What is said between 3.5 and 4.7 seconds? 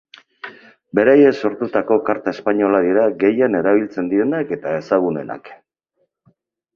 erabiltzen direnak